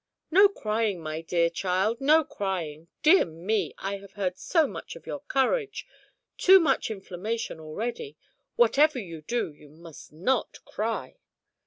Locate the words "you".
8.97-9.21, 9.53-9.69